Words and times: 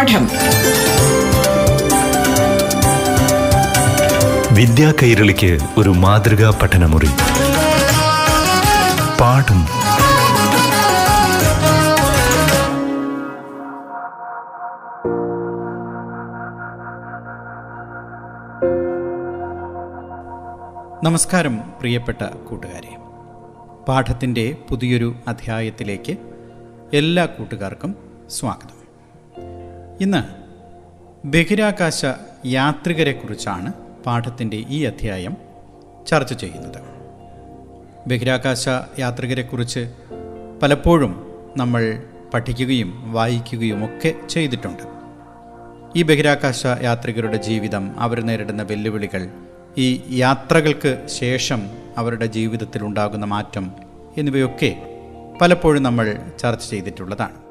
പാഠം. 0.00 0.28
വിദ്യാ 4.54 4.92
കൈരളിക്ക് 5.02 5.58
ഒരു 5.78 5.90
മാതൃകാ 5.90 6.58
പഠനമുറി. 6.62 7.08
പാഠം. 9.20 9.66
നമസ്കാരം 21.04 21.58
പ്രിയപ്പെട്ട 21.58 22.22
കൂട്ടുകാരെ. 22.22 22.96
പാഠത്തിന്റെ 23.88 24.56
പുതിയൊരു 24.70 25.14
അധ്യായത്തിലേക്ക് 25.28 26.16
എല്ലാ 26.94 27.24
കൂട്ടുകാർക്കും 27.24 27.96
സ്വാഗതം. 28.30 28.79
ഇന്ന് 30.00 30.20
ബഹിരാകാശ 31.26 32.06
യാത്രികരെക്കുറിച്ചാണ് 32.46 33.72
പാഠത്തിന്റെ 34.06 34.56
ഈ 34.68 34.84
അധ്യായം 34.84 35.36
ചർച്ച 36.06 36.32
ചെയ്യുന്നത്. 36.32 36.78
ബഹിരാകാശ 38.06 38.68
യാത്രികരെക്കുറിച്ച് 38.98 39.92
പലപ്പോഴും 40.62 41.26
നമ്മൾ 41.56 42.02
പഠിക്കുകയും 42.34 43.12
വായിക്കുകയും 43.12 43.84
ഒക്കെ 43.84 44.14
ചെയ്തിട്ടുണ്ട്. 44.28 44.82
ഈ 45.96 46.02
ബഹിരാകാശ 46.02 46.66
യാത്രികരുടെ 46.82 47.36
ജീവിതം 47.36 48.00
അവർ 48.00 48.20
നേരിടുന്ന 48.20 48.62
വെല്ലുവിളികൾ 48.62 49.30
ഈ 49.78 50.02
യാത്രകൾക്ക് 50.10 51.06
ശേഷം 51.06 51.70
അവരുടെ 51.96 52.26
ജീവിതത്തിൽ 52.26 52.84
ഉണ്ടാകുന്ന 52.84 53.24
മാറ്റം 53.24 53.72
എന്നിവയൊക്കെ 54.18 54.82
പലപ്പോഴും 55.40 55.82
നമ്മൾ 55.82 56.18
ചർച്ച 56.38 56.70
ചെയ്തിട്ടുള്ളതാണ്. 56.70 57.49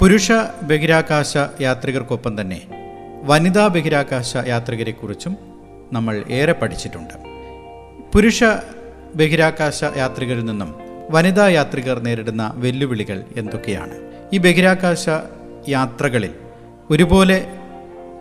പുരുഷ 0.00 0.32
ബഹിരാകാശ 0.62 1.36
യാത്രികർക്കൊപ്പം 1.60 2.40
തന്നെ 2.40 2.62
വനിതാ 3.22 3.66
ബഹിരാകാശ 3.66 4.36
യാത്രികരെക്കുറിച്ചും 4.48 5.36
നമ്മൾ 5.92 6.24
ഏറെ 6.30 6.52
പഠിച്ചിട്ടുണ്ട്. 6.52 7.14
പുരുഷ 8.14 8.44
ബഹിരാകാശ 9.14 9.84
യാത്രികരിൽ 9.96 10.44
നിന്നും 10.44 10.74
വനിതാ 11.10 11.48
യാത്രികർ 11.48 11.98
നേരിടുന്ന 11.98 12.52
വെല്ലുവിളികൾ 12.54 13.24
എന്തൊക്കെയാണ്? 13.36 14.12
ഈ 14.32 14.38
ബഹിരാകാശ 14.38 15.08
യാത്രകളിൽ 15.68 16.34
ഒരുപോലെ 16.90 17.46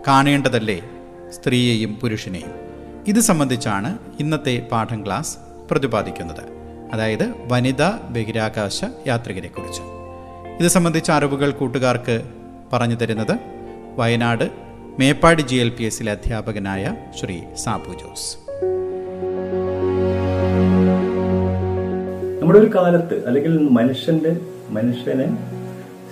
കാണേണ്ടതല്ലേ 0.08 0.82
സ്ത്രീയെയും 1.30 1.96
പുരുഷനെയും? 1.96 2.52
ഇത് 3.08 3.20
സംബന്ധിച്ചാണ് 3.20 4.00
ഇന്നത്തെ 4.20 4.68
പാഠം 4.72 5.06
ക്ലാസ് 5.06 5.38
പ്രതിപാദിക്കുന്നത്. 5.72 6.44
അതായത് 6.94 7.34
വനിതാ 7.48 8.00
ബഹിരാകാശ 8.10 8.86
യാത്രികരെക്കുറിച്ച്. 9.08 9.99
ഇത് 10.60 10.68
സംബന്ധിച്ച 10.68 11.12
അറിവുകൾ 11.12 11.52
കൂട്ടുകാർക്ക് 11.52 12.16
പറഞ്ഞു 12.74 12.96
തരുന്നത് 12.96 13.34
Wayanad 13.98 14.44
Meppadi 15.00 15.42
G 15.42 15.56
L 15.56 15.70
P 15.70 15.84
എസിലെ 15.84 16.12
അധ്യാപകനായ 16.12 16.96
ശ്രീ 17.20 17.38
സാബു 17.56 17.94
ജോസ്. 17.94 18.28
നമ്മുടെ 22.40 22.60
ഒരു 22.60 22.72
കാലത്ത് 22.76 23.28
അല്ലെങ്കിൽ 23.28 23.54
മനുഷ്യന്റെ 23.70 24.34
മനുഷ്യനെ 24.70 25.28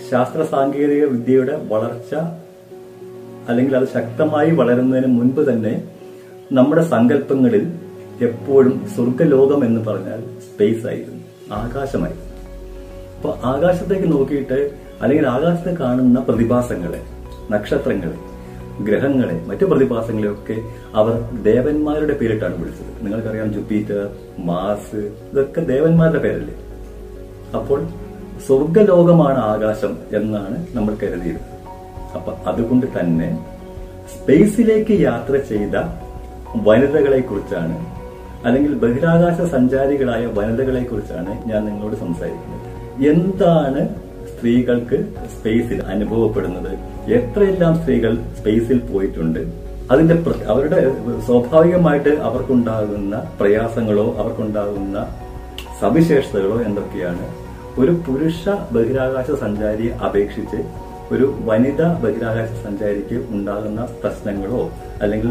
ശാസ്ത്ര 0.09 0.43
സാങ്കേതിക 0.43 1.05
വിദ്യയുടെ 1.05 1.57
വളർച്ച 1.73 2.15
അല്ലെങ്കിൽ 3.49 3.77
അത് 3.77 3.87
ശക്തമായി 3.87 4.51
വളരുന്നതിന് 4.51 5.07
മുൻപ് 5.07 5.41
തന്നെ 5.51 5.73
നമ്മുടെ 6.51 6.81
സങ്കല്പങ്ങളിൽ 6.81 7.65
എപ്പോഴും 8.21 8.87
സ്വർഗലോകം 8.95 9.65
എന്ന് 9.65 9.81
പറഞ്ഞാൽ 9.81 10.23
സ്പേസ് 10.47 10.87
ആയിരുന്നു 10.87 11.23
ആകാശമായിരുന്നു. 11.53 12.16
അപ്പൊ 13.17 13.29
ആകാശത്തേക്ക് 13.51 14.07
നോക്കിയിട്ട് 14.11 14.57
അല്ലെങ്കിൽ 15.01 15.25
ആകാശത്ത് 15.27 15.71
കാണുന്ന 15.77 16.19
പ്രതിഭാസങ്ങളെ 16.19 16.99
നക്ഷത്രങ്ങളെ 17.51 18.17
ഗ്രഹങ്ങളെ 18.87 19.35
മറ്റു 19.47 19.65
പ്രതിഭാസങ്ങളെ 19.65 20.29
ഒക്കെ 20.31 20.55
അവർ 20.99 21.13
ദേവന്മാരുടെ 21.47 22.13
പേരിട്ടാണ് 22.13 22.55
വിളിച്ചത്. 22.61 22.91
നിങ്ങൾക്കറിയാം 23.03 23.47
ജുപ്പീറ്റർ 23.53 24.01
മാസ് 24.49 25.01
ഇതൊക്കെ 25.31 25.61
ദേവന്മാരുടെ 25.61 26.19
പേരല്ലേ? 26.25 26.55
അപ്പോൾ 27.59 27.79
സ്വർഗലോകമാണ് 28.47 29.39
ആകാശം 29.53 29.97
എന്നാണ് 30.19 30.57
നമ്മൾ 30.75 30.93
കരുതിയത് 31.03 31.41
അപ്പൊ 32.17 32.33
അതുകൊണ്ട് 32.51 32.87
തന്നെ 32.99 33.29
സ്പേസിലേക്ക് 34.13 34.95
യാത്ര 35.01 35.35
ചെയ്ത 35.51 35.75
വനിതകളെ 36.67 37.19
കുറിച്ചാണ് 37.19 37.77
അല്ലെങ്കിൽ 38.45 38.73
ബഹിരാകാശ 38.83 39.41
സഞ്ചാരികളായ 39.55 40.25
വനിതകളെ 40.37 40.83
കുറിച്ചാണ് 40.83 41.31
ഞാൻ 41.49 41.61
നിങ്ങളോട് 41.65 41.95
സംസാരിക്കുന്നത്. 41.95 42.66
എന്താണ് 43.05 43.89
സ്ത്രീകൾക്ക് 44.27 45.05
സ്പേസിൽ 45.39 45.81
അനുഭവപ്പെടുന്നത്? 45.81 46.71
എത്രയെല്ലാം 47.11 47.79
സ്ത്രീകൾ 47.79 48.17
സ്പേസിൽ 48.39 48.77
പോയിട്ടുണ്ട്? 48.79 49.39
അതിന്റെ 49.91 50.15
അവരുടെ 50.47 50.91
സ്വാഭാവികമായിട്ട് 51.25 52.09
അവർക്കുണ്ടാകുന്ന 52.09 53.31
പ്രയാസങ്ങളോ 53.39 54.15
അവർക്കുണ്ടാകുന്ന 54.17 55.07
സവിശേഷതകളോ 55.81 56.61
എന്തൊക്കെയാണ്? 56.61 57.25
ഒരു 57.79 57.91
പുരുഷ 57.91 58.49
ബഹിരാകാശ 58.71 59.39
സഞ്ചാരിയെ 59.39 59.91
അപേക്ഷിച്ച് 59.91 60.57
ഒരു 61.11 61.33
വനിതാ 61.45 62.01
ബഹിരാകാശ 62.03 62.49
സഞ്ചാരിക്ക് 62.65 63.25
ഉണ്ടാകുന്ന 63.29 63.87
പ്രശ്നങ്ങളോ 64.03 64.69
അല്ലെങ്കിൽ 65.01 65.29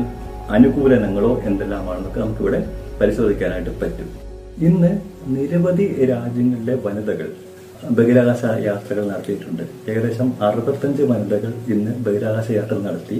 അനുകൂലനങ്ങളോ 0.50 1.40
എന്തെല്ലാമാണെന്നൊക്കെ 1.44 2.20
നമുക്കിവിടെ 2.20 2.66
പരിശോധിക്കാനായിട്ട് 3.00 3.70
പറ്റും. 3.70 4.26
ഇന്ന് 4.58 5.00
നിരവധി 5.26 6.04
രാജ്യങ്ങളിലെ 6.04 6.74
വനിതകൾ 6.84 7.32
ബഹിരാകാശ 7.96 8.42
യാത്രകൾ 8.66 9.04
നടത്തിയിട്ടുണ്ട്. 9.10 9.62
ഏകദേശം 9.90 10.28
അറുപത്തഞ്ച് 10.46 11.02
വനിതകൾ 11.02 11.52
ഇന്ന് 11.74 11.92
ബഹിരാകാശ 12.06 12.46
യാത്ര 12.58 12.76
നടത്തി 12.86 13.18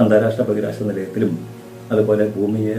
അന്താരാഷ്ട്ര 0.00 0.44
ബഹിരാകാശ 0.50 0.82
നിലയത്തിലും 0.82 1.32
അതുപോലെ 1.92 2.24
ഭൂമിയെ 2.36 2.76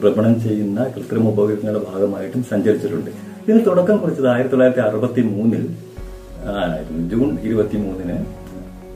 ഭ്രമണം 0.00 0.34
ചെയ്യുന്ന 0.44 0.78
കൃത്രിമ 0.94 1.28
ഉപകരണങ്ങളുടെ 1.34 1.82
ഭാഗമായിട്ടും 1.90 2.42
സഞ്ചരിച്ചിട്ടുണ്ട്. 2.50 3.10
ഇതിന് 3.44 3.60
തുടക്കം 3.66 3.96
കുറിച്ചത് 4.02 4.28
ആയിരത്തി 4.32 4.54
തൊള്ളായിരത്തി 4.54 4.82
അറുപത്തി 4.88 5.22
മൂന്നിൽ 5.34 5.64
ആയിരുന്നു. 6.62 7.02
ജൂൺ 7.12 7.30
ഇരുപത്തി 7.46 7.78
മൂന്നിന് 7.84 8.16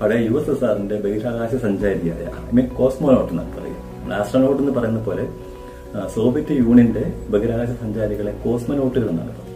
പഴയ 0.00 0.18
യു 0.28 0.34
എസ് 0.38 0.50
എസ് 0.50 0.64
ആറിന്റെ 0.64 0.96
ബഹിരാകാശ 1.04 1.54
സഞ്ചാരിയായ 1.66 2.24
ഐ 2.48 2.54
മീൻ 2.58 2.66
കോസ്മോനോട്ട് 2.78 3.32
എന്നൊക്കെ 3.32 3.54
പറയും. 3.58 3.78
ആസ്ട്രോനോട്ട് 4.20 4.60
എന്ന് 4.62 4.74
പറയുന്ന 4.78 5.00
പോലെ 5.08 5.24
സോവിയറ്റ് 6.14 6.54
യൂണിയന്റെ 6.62 7.04
ബഹിരാകാശ 7.32 7.70
സഞ്ചാരികളെ 7.84 8.32
കോസ്മോനോട്ടുകൾ 8.44 9.08
എന്നാണ് 9.12 9.32
പറയുന്നത്. 9.38 9.51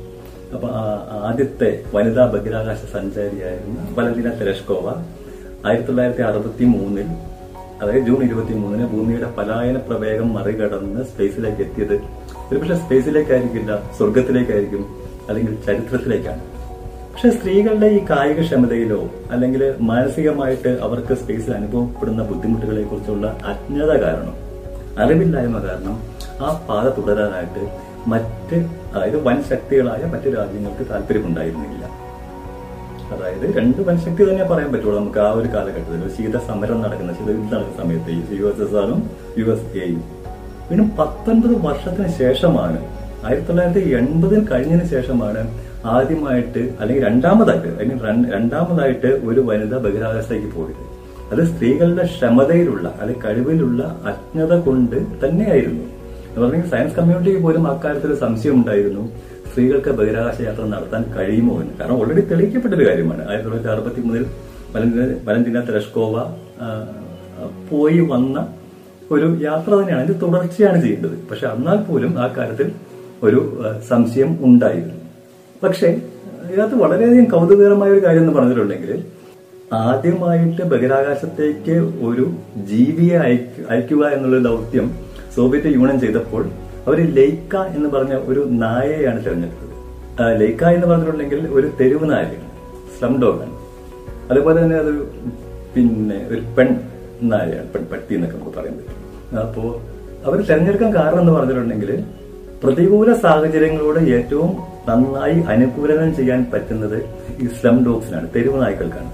അപ്പൊ 0.55 0.69
ആദ്യത്തെ 1.29 1.71
വനിതാ 1.95 2.25
ബഹിരാകാശ 2.27 2.81
സഞ്ചാരിയായിരുന്ന 2.93 3.79
വലന്തിന 3.97 4.29
തെരഷ്കോവ 4.41 4.87
ആയിരത്തി 5.67 5.89
തൊള്ളായിരത്തി 5.89 6.23
അറുപത്തി 6.23 6.65
മൂന്നിൽ 6.65 7.09
അതായത് 7.83 8.05
ജൂൺ 8.07 8.21
ഇരുപത്തി 8.25 8.55
മൂന്നിന് 8.55 8.84
ഭൂമിയുടെ 8.87 9.29
പലായന 9.39 9.79
പ്രവേഗം 9.79 10.34
മറികടന്ന് 10.34 11.05
സ്പേസിലേക്ക് 11.05 11.62
എത്തിയത്. 11.62 11.97
ഒരുപക്ഷെ 12.51 12.75
സ്പേസിലേക്കായിരിക്കില്ല 12.75 13.73
സ്വർഗത്തിലേക്കായിരിക്കും 13.99 14.84
അല്ലെങ്കിൽ 15.29 15.55
ചരിത്രത്തിലേക്കാണ്. 15.67 16.43
പക്ഷെ 17.13 17.31
സ്ത്രീകളുടെ 17.31 17.87
ഈ 17.87 18.01
കായിക 18.11 18.41
ക്ഷമതയിലോ 18.41 19.01
അല്ലെങ്കിൽ 19.31 19.75
മാനസികമായിട്ട് 19.81 20.69
അവർക്ക് 20.69 21.15
സ്പേസിൽ 21.15 21.53
അനുഭവപ്പെടുന്ന 21.55 22.23
ബുദ്ധിമുട്ടുകളെ 22.23 22.83
കുറിച്ചുള്ള 22.83 23.27
അജ്ഞത 23.45 23.93
കാരണം 24.05 24.34
അറിവില്ലായ്മ 25.03 25.59
കാരണം 25.69 25.97
ആ 26.45 26.67
പാത 26.69 26.87
തുടരാനായിട്ട് 26.97 27.63
മറ്റ് 28.12 28.56
അതായത് 28.94 29.19
വൻ 29.28 29.39
ശക്തികളായ 29.50 30.03
മറ്റു 30.12 30.28
രാജ്യങ്ങൾക്ക് 30.39 30.84
താല്പര്യമുണ്ടായിരുന്നില്ല. 30.91 31.84
അതായത് 33.15 33.44
രണ്ട് 33.56 33.81
വൻശക്തി 33.89 34.22
തന്നെ 34.28 34.44
പറയാൻ 34.50 34.71
പറ്റുള്ളൂ 34.72 34.97
നമുക്ക് 35.00 35.21
ആ 35.25 35.28
ഒരു 35.39 35.49
കാലഘട്ടത്തിൽ. 35.55 36.00
ശീത 36.16 36.37
സമരം 36.49 36.78
നടക്കുന്ന 36.84 37.12
ശീതയുദ്ധം 37.19 37.56
നടക്കുന്ന 37.56 37.77
സമയത്ത് 37.83 38.37
U 38.39 38.47
S 38.50 38.62
S 38.66 38.77
R 38.83 39.00
U 39.39 39.47
S 39.55 39.66
എയും 39.84 40.03
പിന്നെ 40.69 40.84
പത്തൊൻപത് 40.99 41.55
വർഷത്തിന് 41.66 42.09
ശേഷമാണ് 42.22 42.78
ആയിരത്തി 43.27 43.49
തൊള്ളായിരത്തി 43.49 43.83
എൺപതിൽ 44.00 44.41
കഴിഞ്ഞതിന് 44.50 44.87
ശേഷമാണ് 44.95 45.43
ആദ്യമായിട്ട് 45.95 46.62
അല്ലെങ്കിൽ 46.81 47.05
രണ്ടാമതായിട്ട് 47.09 47.69
അല്ലെങ്കിൽ 47.81 48.31
രണ്ടാമതായിട്ട് 48.37 49.10
ഒരു 49.28 49.41
വനിത 49.41 49.75
ബഹിരാകാശത്തേക്ക് 49.84 50.51
പോയത്. 50.57 50.83
അത് 51.33 51.42
സ്ത്രീകളുടെ 51.51 52.04
ക്ഷമതയിലുള്ള 52.04 52.86
അല്ലെങ്കിൽ 53.01 53.22
കഴിവിലുള്ള 53.25 53.83
അജ്ഞത 54.10 54.53
കൊണ്ട് 54.60 54.98
തന്നെയായിരുന്നു. 55.22 55.84
എന്ന് 56.36 56.48
പറഞ്ഞാൽ 56.48 56.71
സയൻസ് 56.71 56.94
കമ്മ്യൂണിറ്റിക്ക് 56.94 57.42
പോലും 57.42 57.68
അക്കാര്യത്തിൽ 57.68 58.15
സംശയം 58.15 58.54
ഉണ്ടായിരുന്നു. 58.54 59.12
സ്ത്രീകൾക്ക് 59.50 59.91
ബഹിരാകാശ 59.91 60.41
യാത്ര 60.41 60.65
നടത്താൻ 60.65 61.15
കഴിയുമോ 61.18 61.60
എന്ന്. 61.60 61.74
കാരണം 61.74 62.00
ഓൾറെഡി 62.00 62.21
തെളിയിക്കപ്പെട്ട 62.21 62.74
ഒരു 62.74 62.88
കാര്യമാണ്. 62.88 63.28
ആയിരത്തി 63.28 63.48
തൊള്ളായിരത്തി 63.48 63.83
അറുപത്തി 63.83 64.00
മൂന്നിൽ 64.00 64.27
തെരഷ്കോവ 65.60 66.34
പോയി 67.71 68.00
വന്ന 68.00 68.47
ഒരു 69.10 69.38
യാത്ര 69.42 69.74
തന്നെയാണ്. 69.74 70.03
അതിന്റെ 70.03 70.27
തുടർച്ചയാണ് 70.27 70.83
ചെയ്യേണ്ടത്. 70.83 71.18
പക്ഷെ 71.30 71.47
എന്നാൽ 71.47 71.77
പോലും 71.77 72.18
ആ 72.18 72.34
കാര്യത്തിൽ 72.36 72.72
ഒരു 73.22 73.62
സംശയം 73.88 74.38
ഉണ്ടായിരുന്നു. 74.41 74.94
പക്ഷേ 75.62 76.00
ഇതിനകത്ത് 76.50 76.74
വളരെയധികം 76.74 77.24
കൗതുകകരമായ 77.24 77.91
ഒരു 77.91 78.06
കാര്യം 78.06 78.21
എന്ന് 78.21 78.33
പറഞ്ഞിട്ടുണ്ടെങ്കിൽ 78.33 79.04
ആദ്യമായിട്ട് 79.72 80.62
ബഹിരാകാശത്തേക്ക് 80.62 82.04
ഒരു 82.04 82.33
ജീവിയെ 82.56 83.16
അയക്ക- 83.16 83.66
അയക്കുക 83.71 84.06
എന്നുള്ള 84.06 84.48
ദൗത്യം 84.48 85.06
സോവിയറ്റ് 85.36 85.71
യൂണിയൻ 85.77 85.98
ചെയ്തപ്പോൾ 86.04 86.42
അവർ 86.86 86.98
ലൈക്ക 87.18 87.56
എന്ന് 87.77 87.88
പറഞ്ഞ 87.94 88.15
ഒരു 88.30 88.42
നായയാണ് 88.65 89.21
തിരഞ്ഞെടുത്തത്. 89.27 89.72
ലൈക്ക 90.42 90.65
എന്ന് 90.77 90.86
പറഞ്ഞിട്ടുണ്ടെങ്കിൽ 90.91 91.41
ഒരു 91.56 91.68
തെരുവ് 91.80 92.06
നായയാണ് 92.12 92.50
സ്ലം 92.98 93.15
ഡോഗാണ് 93.22 93.54
അതുപോലെ 94.30 94.56
തന്നെ 94.62 94.77
അതൊരു 94.83 95.03
പിന്നെ 95.74 96.18
ഒരു 96.30 96.41
പെൺ 96.56 96.68
നായയാണ് 97.33 97.68
പെൺ 97.74 97.83
പട്ടി 97.92 98.15
എന്നൊക്കെ 98.16 98.36
നമുക്ക് 98.36 98.53
പറ്റും. 98.78 99.03
അപ്പോ 99.42 99.65
അവർ 100.27 100.38
തിരഞ്ഞെടുക്കാൻ 100.50 100.91
കാരണം 100.98 101.21
എന്ന് 101.24 101.34
പറഞ്ഞിട്ടുണ്ടെങ്കിൽ 101.36 101.91
പ്രതികൂല 102.62 103.10
സാഹചര്യങ്ങളോട് 103.24 104.00
ഏറ്റവും 104.16 104.50
നന്നായി 104.88 105.38
അനുകൂലനം 105.53 106.10
ചെയ്യാൻ 106.18 106.41
പറ്റുന്നത് 106.53 106.98
ഈ 107.42 107.47
സ്ലം 107.56 107.77
ഡോഗ്സിനാണ് 107.86 108.28
തെരുവ് 108.36 108.59
നായ്ക്കൾക്കാണ്. 108.62 109.10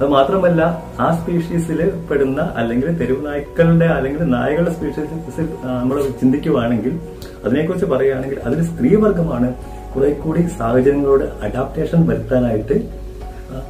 അത് 0.00 0.08
മാത്രമല്ല 0.08 0.60
ആ 1.00 1.06
സ്പീഷീസിൽ 1.18 1.80
പെടുന്ന 2.10 2.40
അല്ലെങ്കിൽ 2.56 2.98
തെരുവ് 2.98 3.26
നായ്ക്കളുടെ 3.26 3.84
അല്ലെങ്കിൽ 3.84 4.22
നായകളുടെ 4.22 4.70
സ്പീഷീസ് 4.70 5.42
നമ്മൾ 5.64 6.02
ചിന്തിക്കുവാണെങ്കിൽ 6.20 7.00
അതിനെക്കുറിച്ച് 7.44 7.86
പറയുകയാണെങ്കിൽ 7.86 8.38
അതിൽ 8.40 8.64
സ്ത്രീവർഗമാണ് 8.64 9.54
കുറെ 9.94 10.10
കൂടി 10.10 10.42
സാഹചര്യങ്ങളോട് 10.58 11.24
അഡാപ്റ്റേഷൻ 11.42 12.06
വരുത്താനായിട്ട് 12.06 12.76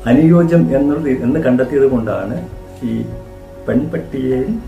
അനുയോജ്യം 0.07 0.77
എന്നുള്ളത് 0.77 1.09
എന്ന് 1.09 1.41
കണ്ടെത്തിയത് 1.41 1.87
കൊണ്ടാണ് 1.91 2.37
ഈ 2.83 2.95
പെൺപട്ടിയെയും 3.69 4.63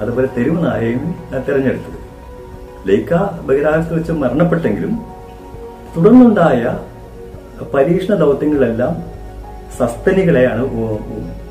അതുപോലെ 0.00 0.28
തെരുവ് 0.36 0.64
നായയും 0.64 1.14
തെരഞ്ഞെടുത്തത്. 1.48 1.98
ലൈക്ക 2.86 3.14
ബഹിരാകാശത്ത് 3.46 3.94
വെച്ച് 3.94 4.12
മരണപ്പെട്ടെങ്കിലും 4.12 4.92
തുടർന്നുണ്ടായ 5.96 6.62
പരീക്ഷണ 7.74 8.14
ദൗത്യങ്ങളിലെല്ലാം 8.14 8.92
സസ്തനികളെയാണ് 9.78 10.62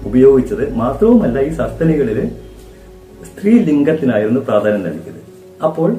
ഉപയോഗിച്ചത്. 0.10 0.64
മാത്രവുമല്ല 0.82 1.40
ഈ 1.48 1.52
സസ്തനികളിൽ 1.62 2.20
സ്ത്രീ 3.30 3.52
ലിംഗത്തിനായിരുന്നു 3.68 4.42
പ്രാധാന്യം 4.50 4.84
നൽകിയത്. 4.88 5.22
അപ്പോൾ 5.68 5.90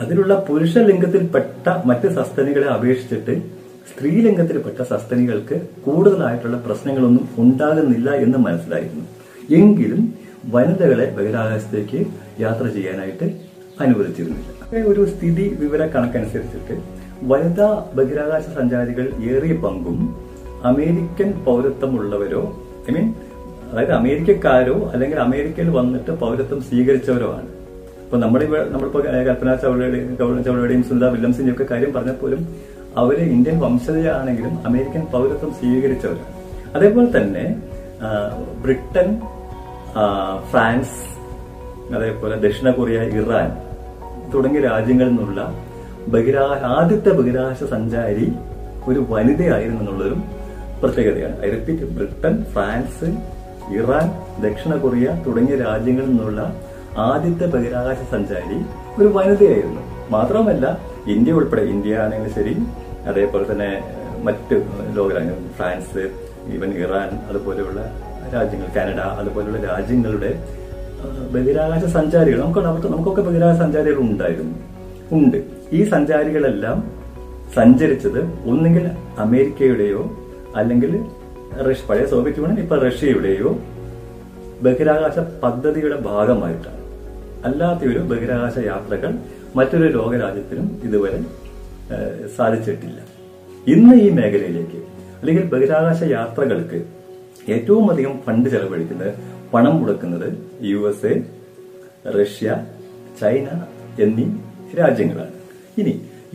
അതിലുള്ള 0.00 0.34
പുരുഷ 0.48 0.74
ലിംഗത്തിൽപ്പെട്ട 0.90 1.68
മറ്റ് 1.90 2.08
സസ്തനികളെ 2.18 2.68
അപേക്ഷിച്ചിട്ട് 2.76 3.34
സ്ത്രീലിംഗത്തിൽപ്പെട്ട 3.90 4.80
സസ്തനികൾക്ക് 4.92 5.56
കൂടുതലായിട്ടുള്ള 5.86 6.56
പ്രശ്നങ്ങളൊന്നും 6.66 7.24
ഉണ്ടാകുന്നില്ല 7.42 8.10
എന്ന് 8.24 8.38
മനസ്സിലായിരുന്നു. 8.46 9.04
എങ്കിലും 9.60 10.02
വനിതകളെ 10.54 11.06
ബഹിരാകാശത്തേക്ക് 11.16 12.00
യാത്ര 12.44 12.66
ചെയ്യാനായിട്ട് 12.76 13.26
അനുവദിച്ചിരുന്നില്ല. 13.84 14.48
ഒരു 14.90 15.02
സ്ഥിതി 15.12 15.46
വിവര 15.62 15.82
കണക്കനുസരിച്ചിട്ട് 15.94 16.74
വനിതാ 17.30 17.68
ബഹിരാകാശ 17.96 18.44
സഞ്ചാരികൾ 18.58 19.06
ഏറിയ 19.32 19.54
പങ്കും 19.64 19.98
അമേരിക്കൻ 20.68 21.32
പൗരത്വമുള്ളവരോ 21.46 22.42
ഐ 22.88 22.94
മീൻ 22.96 23.06
അതായത് 23.70 23.92
അമേരിക്കക്കാരോ 23.92 24.76
അല്ലെങ്കിൽ 24.92 25.18
അമേരിക്കയിൽ 25.18 25.68
വന്നിട്ട് 25.70 26.12
പൗരത്വം 26.22 26.60
സ്വീകരിച്ചവരോ 26.68 27.28
ആണ്. 27.32 27.48
ഇപ്പൊ 28.04 28.18
നമ്മളിവിടെ 28.18 28.62
നമ്മളിപ്പോ 28.70 29.00
കൽപ്പന 29.00 29.54
ചൗളയുടെയും 29.54 30.16
ചൗളയുടെയും 30.46 30.82
സുനിത 30.82 31.08
വില്യംസിന്റെയും 31.08 31.54
ഒക്കെ 31.54 31.66
കാര്യം 31.70 31.92
പറഞ്ഞപ്പോലും 31.92 32.40
അവർ 32.96 33.18
ഇന്ത്യൻ 33.36 33.60
വംശജയാണെങ്കിലും 33.60 34.54
അമേരിക്കൻ 34.66 35.02
പൗരത്വം 35.12 35.50
സ്വീകരിച്ചവരാണ്. 35.60 36.26
അതേപോലെ 36.76 37.08
തന്നെ 37.16 37.44
ബ്രിട്ടൻ 38.62 39.08
ഫ്രാൻസ് 40.50 40.98
അതേപോലെ 41.96 42.36
ദക്ഷിണ 42.36 42.70
കൊറിയ 42.70 42.98
ഇറാൻ 43.20 43.48
തുടങ്ങിയ 44.34 44.60
രാജ്യങ്ങളിൽ 44.60 45.10
നിന്നുള്ള 45.10 45.40
ബഹിരാ 46.08 46.44
ആദ്യത്തെ 46.64 47.10
ബഹിരാകാശ 47.10 47.64
സഞ്ചാരി 47.70 48.26
ഒരു 48.88 49.00
വനിതയായിരുന്നു 49.08 49.80
എന്നുള്ളതും 49.80 50.20
പ്രത്യേകതയാണ്. 50.82 51.46
I 51.46 51.50
repeat 51.50 51.82
Britain 51.82 52.44
France 52.44 53.04
Iran 53.74 54.06
ദക്ഷിണ 54.42 54.76
കൊറിയ 54.76 55.22
തുടങ്ങിയ 55.26 55.56
രാജ്യങ്ങളിൽ 55.56 56.08
നിന്നുള്ള 56.08 56.60
ആദ്യത്തെ 56.98 57.46
ബഹിരാകാശ 57.46 57.96
സഞ്ചാരി 58.10 58.56
ഒരു 59.02 59.08
വനിതയായിരുന്നു. 59.08 59.80
മാത്രമല്ല 60.10 60.78
ഇന്ത്യ 61.06 61.32
ഉൾപ്പെടെ 61.32 61.62
ഇന്ത്യ 61.62 61.96
ആണെങ്കിലും 61.96 62.34
ശരി 62.34 62.56
അതേപോലെ 63.08 63.52
തന്നെ 63.52 63.94
മറ്റ് 64.22 64.62
ലോകരാജ്യങ്ങൾ 64.94 65.48
ഫ്രാൻസ് 65.56 66.10
ഈവൻ 66.54 66.70
ഇറാൻ 66.70 67.08
അതുപോലെയുള്ള 67.28 67.80
രാജ്യങ്ങൾ 68.34 68.66
കാനഡ 68.76 69.00
അതുപോലെയുള്ള 69.00 69.60
രാജ്യങ്ങളുടെ 69.60 70.44
ബഹിരാകാശ 71.32 71.84
സഞ്ചാരികൾ 71.84 72.40
നമുക്ക് 72.40 72.88
നമുക്കൊക്കെ 72.88 73.22
ബഹിരാകാശ 73.22 73.58
സഞ്ചാരികൾ 73.58 73.98
ഉണ്ടായിരുന്നു. 73.98 74.54
ഉണ്ട്. 75.12 75.42
ഈ 75.72 75.84
സഞ്ചാരികളെല്ലാം 75.84 76.90
സഞ്ചരിച്ചത് 77.54 78.20
ഒന്നുകിൽ 78.20 78.90
അമേരിക്കയുടെയോ 79.18 80.19
അല്ലെങ്കിൽ 80.56 80.92
റഷ്യ 81.68 81.84
പഴയ 81.88 82.06
സോവിയറ്റ് 82.12 82.40
യൂണിയൻ 82.40 82.58
ഇപ്പൊ 82.64 82.76
റഷ്യയുടെയോ 82.86 83.50
ബഹിരാകാശ 84.64 85.18
പദ്ധതിയുടെ 85.42 85.96
ഭാഗമായിട്ടാണ്. 86.08 86.80
അല്ലാത്ത 87.48 87.82
ഒരു 87.90 88.00
ബഹിരാകാശ 88.10 88.56
യാത്രകൾ 88.64 89.12
മറ്റൊരു 89.56 89.86
ലോകരാജ്യത്തിനും 89.96 90.66
ഇതുവരെ 90.84 91.20
സാധിച്ചിട്ടില്ല. 92.36 92.98
ഇന്ന് 93.74 93.94
ഈ 93.94 94.10
മേഖലയിലേക്ക് 94.18 94.80
അല്ലെങ്കിൽ 95.20 95.44
ബഹിരാകാശ 95.54 96.02
യാത്രകൾക്ക് 96.16 96.78
ഏറ്റവും 97.54 97.86
അധികം 97.92 98.14
ഫണ്ട് 98.26 98.48
ചെലവഴിക്കുന്നത് 98.48 99.12
പണം 99.54 99.74
മുടക്കുന്നത് 99.80 100.28
U 100.70 100.80
S 100.90 101.06
A 101.06 101.14
Russia 102.18 102.48
China 103.20 103.48
എന്നീ 104.04 104.26
രാജ്യങ്ങളാണ്. 104.80 105.34
ഇനി 105.78 105.94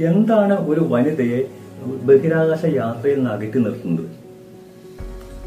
എന്താണ് 0.09 0.55
ഒരു 0.71 0.81
വനിതയെ 0.93 1.39
ബഹിരാകാശ 1.83 2.65
യാത്രയിൽ 2.65 3.15
നിന്ന് 3.15 3.31
അകറ്റി 3.31 3.59
നിർത്തുന്നത്. 3.59 4.05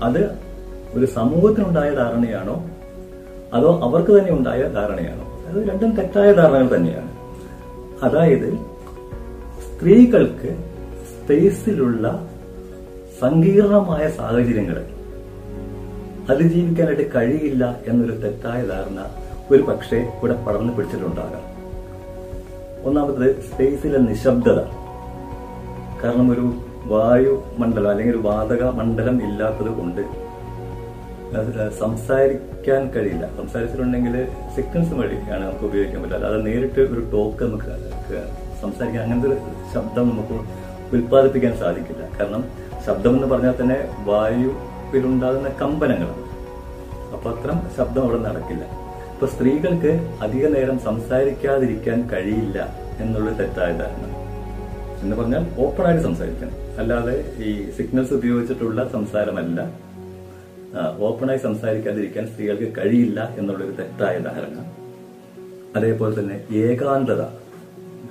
അത് 0.03 0.39
ഒരു 0.95 1.07
സമൂഹത്തിനുണ്ടായ 1.07 1.91
ധാരണയാണോ? 1.91 2.71
അതോ 3.53 3.81
അവർക്ക് 3.83 4.19
തന്നെ 4.19 4.33
ഉണ്ടായ 4.33 4.63
ധാരണയാണോ? 4.63 5.45
അത് 5.49 5.69
രണ്ടും 5.69 5.91
തെറ്റായ 5.91 6.33
ധാരണകൾ 6.33 6.77
തന്നെയാണ്. 6.77 7.19
അതായത് 8.05 8.55
സ്ത്രീകൾക്ക് 9.59 10.65
സ്പേസിലുള്ള 11.09 12.29
സങ്കീർണമായ 13.21 14.09
സാഹചര്യങ്ങൾ 14.09 14.87
അതിജീവിക്കാനായിട്ട് 16.31 17.15
കഴിയില്ല 17.15 17.81
എന്നൊരു 17.87 18.13
തെറ്റായ 18.13 18.65
ധാരണ 18.65 19.11
ഒരു 19.51 19.63
പക്ഷേ 19.63 19.97
ഇവിടെ 19.97 20.33
പടർന്നു 20.33 20.73
പിടിച്ചിട്ടുണ്ടാകാം. 20.73 21.59
ഒന്നാമത്തത് 22.87 23.41
സ്പേസിലെ 23.41 23.99
നിശബ്ദത. 23.99 24.78
കാരണം 26.03 26.33
ഒരു 26.33 26.47
വായു 26.93 27.33
മണ്ഡലം 27.61 27.91
അല്ലെങ്കിൽ 27.91 28.15
ഒരു 28.17 28.23
വാതക 28.29 28.65
മണ്ഡലം 28.81 29.17
ഇല്ലാത്തത് 29.29 29.71
കൊണ്ട് 29.79 30.03
സംസാരിക്കാൻ 31.79 32.83
കഴിയില്ല. 32.95 33.25
സംസാരിച്ചിട്ടുണ്ടെങ്കിൽ 33.39 34.15
സിഗ്നൽസ് 34.55 34.95
വഴിയാണ് 35.01 35.43
നമുക്ക് 35.47 35.67
ഉപയോഗിക്കാൻ 35.71 36.01
പറ്റില്ല 36.03 36.19
അല്ലാതെ 36.21 36.39
നേരിട്ട് 36.47 36.81
ഒരു 36.95 37.03
ടോക്ക് 37.15 37.45
നമുക്ക് 37.45 37.75
സംസാരിക്കാൻ 38.63 39.03
അങ്ങനത്തെ 39.03 39.29
ഒരു 39.31 39.39
ശബ്ദം 39.75 40.09
നമുക്ക് 40.13 40.37
ഉൽപ്പാദിപ്പിക്കാൻ 40.97 41.55
സാധിക്കില്ല. 41.63 42.05
കാരണം 42.19 42.45
ശബ്ദം 42.87 43.15
എന്ന് 43.17 43.29
പറഞ്ഞാൽ 43.33 43.55
തന്നെ 43.61 43.79
വായുവിലുണ്ടാകുന്ന 44.09 45.49
കമ്പനങ്ങളാണ് 45.63 46.25
അപ്പോൾ 47.15 47.31
അത്തരം 47.35 47.59
ശബ്ദം 47.79 48.03
അവിടെ 48.07 48.21
നടക്കില്ല. 48.29 48.65
അപ്പോൾ 49.13 49.31
സ്ത്രീകൾക്ക് 49.35 49.93
അധിക 50.25 50.47
നേരം 50.57 50.79
സംസാരിക്കാതിരിക്കാൻ 50.89 52.09
കഴിയില്ല 52.13 52.59
എന്നുള്ള 53.05 53.31
തെറ്റായ 53.41 53.73
ധാരണ. 53.81 54.05
എന്ന് 55.03 55.17
പറഞ്ഞാൽ 55.17 55.67
ഓപ്പണായിട്ട് 55.67 56.03
സംസാരിക്കണം. 56.05 56.79
അല്ലാതെ 56.79 57.33
ഈ 57.45 57.71
സിഗ്നൽസ് 57.71 58.13
ഉപയോഗിച്ചിട്ടുള്ള 58.13 58.89
സംസാരമല്ല. 58.89 59.89
ഓപ്പണായി 60.99 61.39
സംസാരിക്കാതിരിക്കാൻ 61.39 62.27
സ്ത്രീകൾക്ക് 62.27 62.73
കഴിയില്ല 62.79 63.35
എന്നുള്ളൊരു 63.39 63.73
തെറ്റായ 63.73 64.19
ധാരണ. 64.19 64.73
അതേപോലെ 65.77 66.21
തന്നെ 66.21 66.45
ഏകാന്തത. 66.53 67.23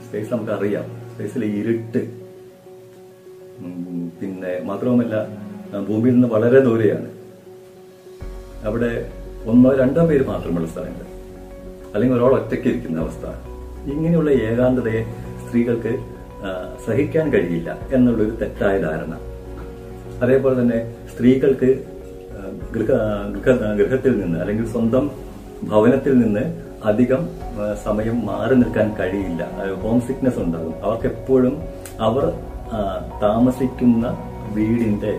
സ്പേസ് 0.07 0.33
നമുക്കറിയാം. 0.33 0.83
സ്പേസിലെ 1.13 1.47
ഇരുട്ട്. 1.47 1.99
പിന്നെ 4.21 4.61
മാത്രവുമല്ല 4.63 5.27
ഭൂമിയിൽ 5.89 6.13
നിന്ന് 6.13 6.27
വളരെ 6.27 6.59
ദൂരെയാണ്. 6.59 7.09
അവിടെ 8.65 9.11
ഒന്നോ 9.45 9.75
രണ്ടോ 9.75 10.05
പേര് 10.05 10.27
മാത്രമുള്ള 10.27 10.67
സ്ഥലങ്ങൾ 10.67 11.05
അല്ലെങ്കിൽ 11.93 12.17
ഒരാൾ 12.17 12.39
ഒറ്റയ്ക്ക് 12.39 12.67
ഇരിക്കുന്ന 12.67 12.99
അവസ്ഥ. 12.99 13.25
ഇങ്ങനെയുള്ള 13.91 14.31
ഏകാന്തതയെ 14.31 15.03
സ്ത്രീകൾക്ക് 15.47 16.16
സഹിക്കാൻ 16.85 17.25
കഴിയില്ല 17.33 17.69
എന്നുള്ളൊരു 17.95 18.33
തെറ്റായ 18.41 18.75
ധാരണ. 18.85 19.13
അതേപോലെ 20.23 20.55
തന്നെ 20.61 20.79
സ്ത്രീകൾക്ക് 21.13 21.69
ഗൃഹ 22.75 22.91
ഗൃഹ 23.35 23.71
ഗൃഹത്തിൽ 23.79 24.13
നിന്ന് 24.21 24.37
അല്ലെങ്കിൽ 24.39 24.65
സ്വന്തം 24.73 25.05
ഭവനത്തിൽ 25.71 26.13
നിന്ന് 26.23 26.43
അധികം 26.89 27.21
സമയം 27.85 28.17
മാറി 28.25 28.55
നിൽക്കാൻ 28.55 28.87
കഴിയില്ല. 28.99 29.43
ഹോം 29.83 29.99
സിക്നെസ് 30.07 30.39
ഉണ്ടാകും. 30.39 30.75
അവർക്ക് 30.83 31.07
എപ്പോഴും 31.13 31.55
അവർ 32.07 32.25
താമസിക്കുന്ന 33.23 34.05
വീടിന്റെ 34.57 35.13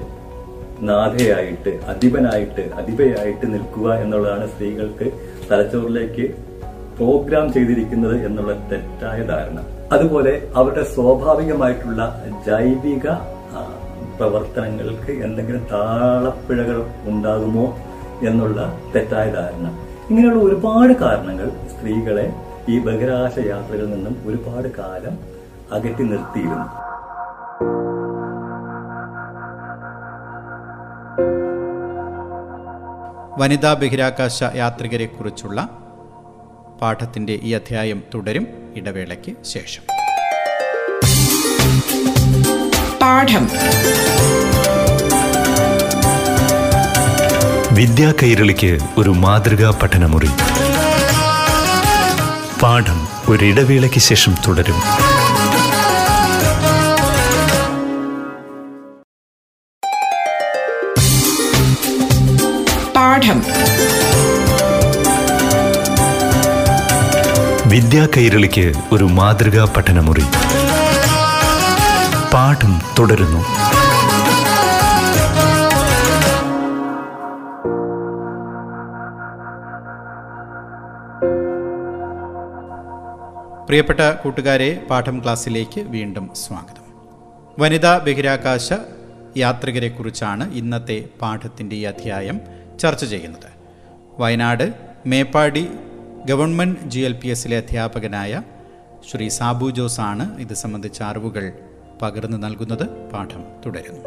നാഥയായിട്ട് 0.91 1.71
അധിപനായിട്ട് 1.93 2.65
അധിപയായിട്ട് 2.81 3.47
നിൽക്കുക 3.55 3.89
എന്നുള്ളതാണ് 4.03 4.45
സ്ത്രീകൾക്ക് 4.53 5.07
തലച്ചോറിലേക്ക് 5.51 6.27
പ്രോഗ്രാം 6.99 7.47
ചെയ്തിരിക്കുന്നത് 7.53 8.17
എന്നുള്ള 8.27 8.53
തെറ്റായ 8.71 9.19
ധാരണ. 9.33 9.59
അതുപോലെ 9.93 10.33
അവരുടെ 10.57 10.85
സ്വാഭാവികമായിട്ടുള്ള 10.95 12.01
ജൈവിക 12.47 13.07
പ്രവർത്തനങ്ങൾക്ക് 14.19 15.13
എന്തെങ്കിലും 15.27 15.63
താളപ്പിഴകൾ 15.73 16.79
ഉണ്ടാകുമോ 17.11 17.67
എന്നുള്ള 18.29 18.61
തെറ്റായ 18.95 19.27
ധാരണ. 19.31 19.67
ഇങ്ങനെയുള്ള 20.11 20.41
ഒരുപാട് 20.43 20.93
കാരണങ്ങൾ 20.93 21.49
സ്ത്രീകളെ 21.73 22.27
ഈ 22.69 22.77
ബഹിരാകാശ 22.87 23.39
യാത്രകളിൽ 23.47 23.91
നിന്നും 23.91 24.15
ഒരുപാട് 24.27 24.69
കാലം 24.79 25.15
അകറ്റി 25.73 26.05
നിർത്തിയിരുന്നു. 26.13 26.69
വനിതാ 33.41 33.73
ബഹിരാകാശ 33.75 34.39
യാത്രികരെക്കുറിച്ചുള്ള 34.55 35.59
പാഠത്തിന്റെ 36.83 37.39
ഈ 37.43 37.53
അധ്യായം 37.53 38.03
തുടരും. 38.15 38.47
ഇടവേളയ്ക്ക് 38.77 39.33
ശേഷം. 39.45 39.83
പാഠം. 43.03 43.49
വിദ്യാ 47.73 48.13
കൈരളിക്ക് 48.23 48.79
ഒരു 48.97 49.11
മാതൃകാ 49.11 49.79
പഠനമുറി. 49.83 50.29
പാഠം 52.63 53.09
ഒരിടവേളയ്ക്ക് 53.29 53.99
ശേഷം 53.99 54.35
തുടരും. 54.49 54.81
പാഠം. 62.97 63.58
വിദ്യാ 67.69 68.09
കൈരളിക്ക് 68.17 68.73
ഒരു 68.93 69.05
മാതൃകാ 69.05 69.75
പഠനമുറി. 69.77 70.23
പാഠം 72.35 72.81
തുടരുന്നു. 72.99 73.39
പ്രിയപ്പെട്ട 83.67 84.01
കൂട്ടുകാരെ 84.01 84.87
പാഠം 84.91 85.23
ക്ലാസ്സിലേക്ക് 85.23 85.81
വീണ്ടും 85.81 86.31
സ്വാഗതം. 86.35 86.93
വനിതാ 87.59 87.99
ബഹിരാകാശ 87.99 88.73
യാത്രികരെക്കുറിച്ചാണ് 89.37 90.55
ഇന്നത്തെ 90.55 91.05
പാഠത്തിന്റെ 91.23 91.77
ഈ 91.77 91.83
അധ്യായം 91.83 92.41
ചർച്ച 92.81 93.05
ചെയ്യുന്നത്. 93.05 93.51
Wayanad 94.19 94.75
Meppadi 95.07 95.69
government 96.29 96.91
G 96.91 97.01
L 97.01 97.13
P 97.13 97.29
എസിലെ 97.29 97.57
അധ്യാപകനായ 97.57 98.43
ശ്രീ 99.11 99.29
സാബു 99.29 99.67
ജോസ് 99.71 100.01
ആണ് 100.01 100.25
ഇത് 100.41 100.55
സംബന്ധിച്ച 100.55 101.03
അറിവുകൾ 101.03 101.53
പകർന്നു 102.03 102.39
നൽകുന്നത്. 102.39 102.85
പാഠം 103.13 103.43
തുടരുന്നു. 103.67 104.03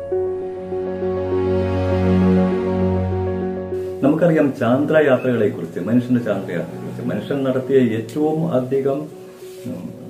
നമുക്കറിയാം 4.04 4.54
ചാന്ദ്രയാത്രകളെ 4.60 5.50
കുറിച്ച് 5.50 5.80
മനുഷ്യന്റെ 5.80 6.24
ചാന്ദ്രയാത്രയെ 6.24 6.82
കുറിച്ച് 6.82 7.02
മനുഷ്യൻ 7.02 7.44
നടത്തിയ 7.44 7.78
ഏറ്റവും 7.98 8.54
അധികം 8.54 9.02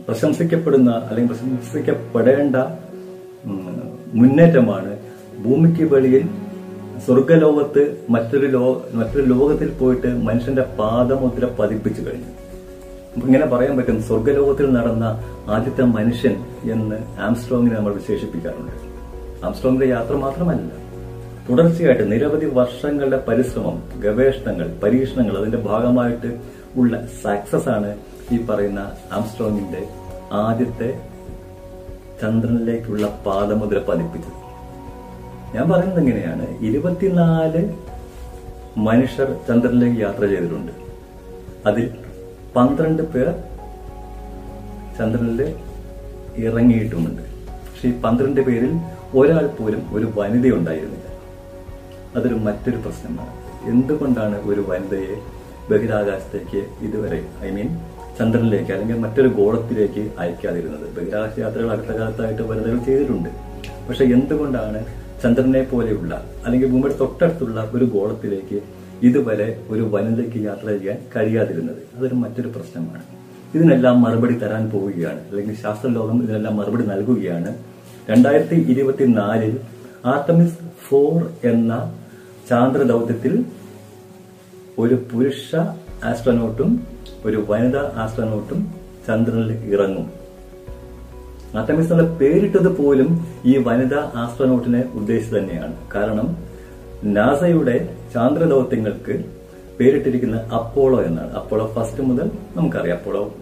പ്രശംസിക്കപ്പെടുന്ന 0.08 0.91
അല്ലെങ്കിൽ 0.91 1.34
പ്രശംസിക്കപ്പെടേണ്ട 1.34 2.56
മുന്നേറ്റമാണ് 4.13 5.00
ഭൂമിക്ക് 5.46 5.84
വെളിയിൽ 5.94 6.30
സ്വർഗലോകത്ത് 7.05 7.84
മറ്റൊരു 8.10 8.46
ലോ 8.46 8.86
മറ്റൊരു 8.93 9.25
ലോകത്തിൽ 9.25 9.70
പോയിട്ട് 9.79 10.08
മനുഷ്യന്റെ 10.08 10.62
പാദമുദ്ര 10.62 11.46
പതിപ്പിച്ചു 11.60 12.01
കഴിഞ്ഞു. 12.01 12.31
ഇങ്ങനെ 13.25 13.46
പറയാൻ 13.46 13.77
പറ്റും 13.77 14.03
സ്വർഗലോകത്തിൽ 14.03 14.74
നടന്ന 14.74 15.05
ആദ്യത്തെ 15.48 15.81
മനുഷ്യൻ 15.81 16.36
എന്ന് 16.72 16.96
ആംസ്ട്രോങ്ങിനെ 17.20 17.75
നമ്മൾ 17.75 17.93
വിശേഷിപ്പിക്കാറുണ്ട്. 17.93 18.75
ആംസ്ട്രോങ്ങിന്റെ 19.46 19.88
യാത്ര 19.88 20.15
മാത്രമല്ല 20.15 20.72
തുടർച്ചയായിട്ട് 21.50 22.12
നിരവധി 22.12 22.46
വർഷങ്ങളുടെ 22.46 23.24
പരിശ്രമം 23.27 23.77
ഗവേഷണങ്ങൾ 24.00 24.67
പരീക്ഷണങ്ങൾ 24.84 25.38
അതിന്റെ 25.38 25.58
ഭാഗമായിട്ട് 25.58 26.31
ഉള്ള 26.75 27.05
സക്സസ് 27.24 27.70
ആണ് 27.70 27.98
ഈ 28.31 28.46
പറയുന്ന 28.46 28.91
ആംസ്ട്രോങ്ങിന്റെ 29.12 29.81
ആദ്യത്തെ 30.31 30.89
ചന്ദ്രനിലേക്കുള്ള 32.22 33.08
പാദമുദ്ര 33.25 33.79
പതിപ്പിച്ചത്. 33.89 34.41
ഞാൻ 35.55 35.65
പറയുന്നത് 35.70 36.00
എങ്ങനെയാണ്? 36.00 36.46
ഇരുപത്തിനാല് 36.67 37.62
മനുഷ്യർ 38.88 39.29
ചന്ദ്രനിലേക്ക് 39.48 40.00
യാത്ര 40.01 40.24
ചെയ്തിട്ടുണ്ട്. 40.34 40.72
അതിൽ 41.70 41.86
പന്ത്രണ്ട് 42.55 43.03
പേർ 43.13 43.29
ചന്ദ്രനിൽ 44.98 45.41
ഇറങ്ങിയിട്ടുമുണ്ട്. 46.46 47.22
പക്ഷെ 47.67 47.88
ഈ 47.88 47.93
പന്ത്രണ്ട് 48.05 48.41
പേരിൽ 48.41 48.74
ഒരാൾ 49.20 49.46
പോലും 49.48 49.81
ഒരു 49.96 50.08
വനിത 50.17 50.53
ഉണ്ടായിരുന്നില്ല. 50.58 51.08
അതൊരു 52.15 52.38
മറ്റൊരു 52.48 52.77
പ്രശ്നമാണ്. 52.86 53.34
എന്തുകൊണ്ടാണ് 53.72 54.38
ഒരു 54.51 54.62
വനിതയെ 54.70 55.15
ബഹിരാകാശത്തേക്ക് 55.70 56.62
ഇതുവരെ 56.86 57.20
ഐ 57.48 57.51
മീൻ 57.51 57.70
ചന്ദ്രനിലേക്ക് 58.20 58.72
അല്ലെങ്കിൽ 58.72 58.98
മറ്റൊരു 58.98 59.27
ഗോളത്തിലേക്ക് 59.27 60.03
അയക്കാതിരുന്നത്? 60.22 60.88
ബഹിരാകാശ 60.96 61.39
യാത്രകൾ 61.39 61.70
അടുത്ത 61.72 61.91
കാലത്തായിട്ട് 62.00 62.41
വനിതകൾ 62.41 62.79
ചെയ്തിട്ടുണ്ട്. 62.88 63.29
പക്ഷെ 63.88 64.03
എന്തുകൊണ്ടാണ് 64.03 65.00
ചന്ദ്രനെ 65.24 65.63
പോലെയുള്ള 65.63 66.32
അല്ലെങ്കിൽ 66.46 66.70
ഭൂമിയുടെ 66.70 66.98
തൊട്ടടുത്തുള്ള 66.98 67.72
ഒരു 67.74 67.86
ഗോളത്തിലേക്ക് 67.86 68.62
ഇതുവരെ 69.06 69.62
ഒരു 69.70 69.82
വനിതയ്ക്ക് 69.82 70.38
യാത്ര 70.38 70.68
ചെയ്യാൻ 70.68 70.98
കഴിയാതിരുന്നത്. 71.16 71.78
അതൊരു 71.98 72.16
മറ്റൊരു 72.16 72.48
പ്രശ്നമാണ്. 72.48 73.04
ഇതിനെല്ലാം 73.58 74.01
മറുപടി 74.01 74.34
തരാൻ 74.34 74.70
പോവുകയാണ്. 74.70 75.20
അല്ലെങ്കിൽ 75.28 75.56
ശാസ്ത്രലോകം 75.56 76.24
ഇതിനെല്ലാം 76.24 76.58
മറുപടി 76.58 76.86
നൽകുകയാണ്. 76.86 77.58
രണ്ടായിരത്തി 78.10 78.56
ഇരുപത്തിനാലിൽ 78.56 79.60
ആർട്ടമിസ് 80.06 80.58
ഫോർ 80.88 81.32
എന്ന 81.44 81.96
ചാന്ദ്ര 82.50 82.84
ദൗത്യത്തിൽ 82.84 83.46
ഒരു 84.80 84.96
പുരുഷ 85.12 85.56
ആസ്ട്രോനോട്ടും 86.04 86.88
ഒരു 87.25 87.46
വനിതാ 87.50 87.92
ആസ്ട്രോനോട്ടും 87.96 88.72
ചന്ദ്രനിൽ 89.08 89.51
ഇറങ്ങും. 89.74 90.21
എന്ന 91.55 92.03
പേരിട്ടത് 92.15 92.77
പോലും 92.77 93.27
ഈ 93.46 93.58
വനിതാ 93.58 94.12
ആസ്ട്രോനോട്ടിനെ 94.15 94.84
ഉദ്ദേശിച്ച് 94.96 95.38
തന്നെയാണ്. 95.38 95.75
കാരണം 95.96 96.38
നാസയുടെ 97.03 97.89
ചാന്ദ്ര 98.13 98.43
ദൗത്യങ്ങൾക്ക് 98.43 99.24
പേരിട്ടിരിക്കുന്ന 99.79 100.38
അപ്പോളോ 100.38 101.01
എന്നാണ്. 101.01 101.34
അപ്പോളോ 101.34 101.72
ഫസ്റ്റ് 101.75 102.03
മുതൽ 102.03 102.31
നമുക്കറിയാം. 102.55 102.98
അപ്പോളോ 102.98 103.34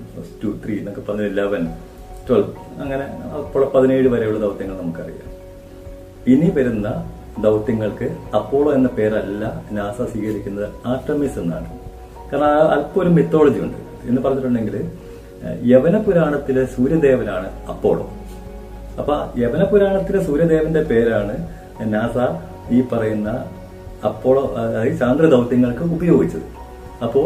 ടു 0.44 0.54
ത്രീ 0.66 0.78
എന്നൊക്കെ 0.78 1.02
പറഞ്ഞ 1.02 1.22
ഇലവൻ 1.22 1.68
ട്വൽവ് 2.30 2.82
അങ്ങനെ 2.82 3.04
അപ്പോളോ 3.34 3.72
പതിനേഴ് 3.76 4.08
വരെയുള്ള 4.08 4.40
ദൗത്യങ്ങൾ 4.40 4.82
നമുക്കറിയാം. 4.82 5.30
ഇനി 6.28 6.50
വരുന്ന 6.50 7.12
ദൗത്യങ്ങൾക്ക് 7.44 8.16
അപ്പോളോ 8.36 8.74
എന്ന 8.74 8.88
പേരല്ല 8.88 9.64
നാസ 9.72 10.12
സ്വീകരിക്കുന്നത് 10.12 10.70
ആർട്ടമിസ് 10.86 11.40
എന്നാണ്. 11.40 11.70
കാരണം 12.32 12.70
അല്പം 12.72 13.02
ഒരു 13.02 13.10
മിത്തോളജി 13.10 13.60
ഉണ്ട്. 13.60 14.08
എന്ന് 14.10 14.22
പറഞ്ഞിട്ടുണ്ടെങ്കിൽ 14.22 14.92
യവന 15.72 15.96
പുരാണത്തിലെ 16.06 16.64
സൂര്യദേവനാണ് 16.74 17.50
അപ്പോളോ. 17.74 18.06
അപ്പൊ 19.00 19.16
യവന 19.44 19.64
പുരാണത്തിലെ 19.72 20.20
സൂര്യദേവന്റെ 20.28 20.82
പേരാണ് 20.90 21.36
നാസ 21.94 22.18
ഈ 22.76 22.80
പറയുന്ന 22.92 23.30
അപ്പോളോ 24.10 24.44
അതായത് 24.64 24.98
ചാന്ദ്ര 25.00 25.26
ദൗത്യങ്ങൾക്ക് 25.36 25.86
ഉപയോഗിച്ചത്. 25.96 26.48
അപ്പോ 27.06 27.22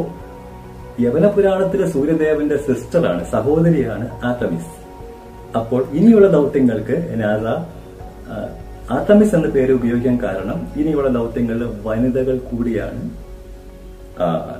യവന 1.06 1.26
പുരാണത്തിലെ 1.36 1.86
സൂര്യദേവന്റെ 1.94 2.58
സിസ്റ്ററാണ് 2.68 3.22
സഹോദരിയാണ് 3.36 4.06
ആത്തമിസ്. 4.30 4.74
അപ്പോൾ 5.60 5.82
ഇനിയുള്ള 6.00 6.28
ദൗത്യങ്ങൾക്ക് 6.38 6.96
നാസ 7.22 7.46
ആത്തമിസ് 8.96 9.36
എന്ന 9.38 9.48
പേര് 9.56 9.72
ഉപയോഗിക്കാൻ 9.80 10.16
കാരണം 10.24 10.60
ഇനിയുള്ള 10.82 11.10
ദൗത്യങ്ങളിൽ 11.18 11.64
വനിതകൾ 11.86 12.36
കൂടിയാണ് 12.50 13.02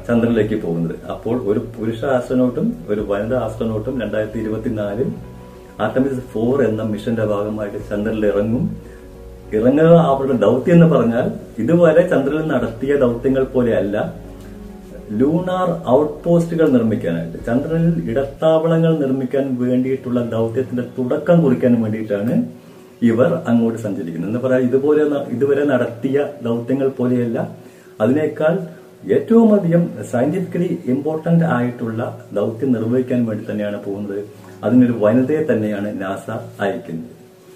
ചന്ദ്രനിലേക്ക് 0.08 0.58
പോകുന്നത്. 0.64 0.96
അപ്പോൾ 1.14 1.36
ഒരു 1.50 1.60
പുരുഷ 1.76 2.02
ആസ്ട്രോനോട്ടും 2.16 2.68
ഒരു 2.92 3.02
വനിതാ 3.12 3.38
ആസ്ട്രോനോട്ടും 3.46 3.96
രണ്ടായിരത്തി 4.04 4.40
ഇരുപത്തിനാലിൽ 4.44 5.10
ആർട്ടമിസ് 5.84 6.24
ഫോർ 6.32 6.58
എന്ന 6.70 6.82
മിഷന്റെ 6.94 7.26
ഭാഗമായിട്ട് 7.32 7.80
ചന്ദ്രനിൽ 7.92 8.26
ഇറങ്ങും. 8.32 8.66
ഇറങ്ങുക 9.58 9.94
അവരുടെ 10.12 10.36
ദൗത്യം 10.46 10.76
എന്ന് 10.76 10.88
പറഞ്ഞാൽ 10.94 11.28
ഇതുവരെ 11.64 12.04
ചന്ദ്രനിൽ 12.12 12.48
നടത്തിയ 12.54 12.94
ദൗത്യങ്ങൾ 13.06 13.44
പോലെയല്ല 13.56 13.98
ലൂണാർ 15.20 15.70
ഔട്ട് 15.96 16.18
പോസ്റ്റുകൾ 16.26 16.68
നിർമ്മിക്കാനായിട്ട് 16.76 17.40
ചന്ദ്രനിൽ 17.48 17.96
ഇടത്താവളങ്ങൾ 18.12 18.94
നിർമ്മിക്കാൻ 19.04 19.46
വേണ്ടിയിട്ടുള്ള 19.64 20.20
ദൗത്യത്തിന്റെ 20.36 20.86
തുടക്കം 20.98 21.38
കുറിക്കാൻ 21.44 21.74
വേണ്ടിയിട്ടാണ് 21.82 22.36
ഇവർ 23.10 23.32
അങ്ങോട്ട് 23.50 23.80
സഞ്ചരിക്കുന്നത്. 23.86 24.30
എന്ന് 24.32 24.42
പറയാൻ 24.46 24.64
ഇതുപോലെ 24.70 25.04
ഇതുവരെ 25.36 25.64
നടത്തിയ 25.74 26.18
ദൗത്യങ്ങൾ 26.48 26.88
പോലെയല്ല. 27.00 27.40
അതിനേക്കാൾ 28.04 28.54
ഏറ്റവും 29.12 29.54
അധികം 29.56 29.90
സയന്റിഫിക്കലി 30.12 30.80
ഇമ്പോർട്ടന്റ് 30.86 31.46
ആയിട്ടുള്ള 31.46 32.28
ദൗത്യം 32.34 32.72
നിർവഹിക്കാൻ 32.72 33.26
വേണ്ടി 33.26 33.52
തന്നെയാണ് 33.52 33.84
പോകുന്നത്. 33.86 34.24
അതിനൊരു 34.64 34.96
വനിതയെ 35.00 35.42
തന്നെയാണ് 35.52 36.02
നാസ 36.02 36.30
അയക്കുന്നത്. 36.62 37.10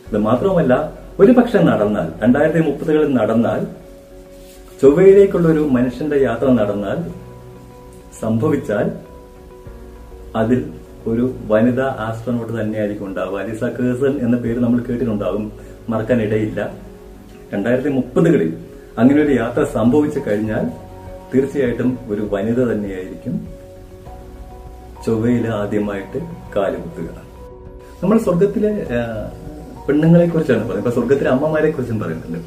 ഇത് 0.10 0.18
മാത്രമല്ല 0.18 0.94
ഒരു 1.20 1.32
പക്ഷെ 1.32 1.60
നടന്നാൽ 1.60 2.08
രണ്ടായിരത്തി 2.24 2.60
മുപ്പതുകളിൽ 2.60 3.13
നടന്നാൽ 3.13 3.66
ചൊവ്വയിലേക്കുള്ള 4.82 5.48
ഒരു 5.48 5.60
മനുഷ്യന്റെ 5.60 6.18
യാത്ര 6.22 6.48
നടന്നാൽ 6.50 6.98
സംഭവിച്ചാൽ 8.22 8.92
അതിൽ 10.36 10.72
ഒരു 11.08 11.34
വനിതാ 11.48 11.96
ആസ്ട്രോനോട്ട് 12.00 12.62
തന്നെയായിരിക്കും 12.62 13.06
ഉണ്ടാവുക. 13.06 13.39
അലിസ 13.39 13.63
കേസൺ 13.63 14.20
എന്ന 14.22 14.38
പേര് 14.38 14.60
നമ്മൾ 14.60 14.80
കേട്ടിട്ടുണ്ടാകും 14.80 15.51
മറക്കാനിടയില്ല. 15.89 16.74
രണ്ടായിരത്തി 17.54 17.89
മുപ്പതുകളിൽ 17.89 18.58
അങ്ങനെ 18.98 19.22
ഒരു 19.24 19.32
യാത്ര 19.32 19.63
സംഭവിച്ചു 19.63 20.20
കഴിഞ്ഞാൽ 20.27 20.87
തീർച്ചയായിട്ടും 21.31 21.89
ഒരു 22.12 22.24
വനിത 22.34 22.60
തന്നെയായിരിക്കും 22.72 23.36
ചൊവ്വയിൽ 25.05 25.46
ആദ്യമായിട്ട് 25.60 26.19
കാലുകുത്തുക 26.55 27.10
നമ്മൾ 28.01 28.17
സ്വർഗത്തിലെ 28.25 28.72
പെണ്ണുങ്ങളെ 29.88 30.25
കുറിച്ചാണ് 30.27 30.63
പറയുന്നത്. 30.67 30.81
ഇപ്പൊ 30.84 30.93
സ്വർഗത്തിലെ 30.98 31.29
അമ്മമാരെ 31.36 31.69
കുറിച്ചും 31.72 32.00
പറയുന്നുണ്ട്. 32.00 32.39